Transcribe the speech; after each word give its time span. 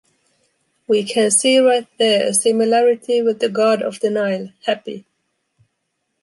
We 0.87 1.03
can 1.03 1.29
see 1.29 1.59
right 1.59 1.87
there 1.99 2.27
a 2.27 2.33
similarity 2.33 3.21
with 3.21 3.39
the 3.39 3.49
God 3.49 3.83
of 3.83 3.99
the 3.99 4.09
Nile, 4.09 4.49
Hâpy. 4.65 5.05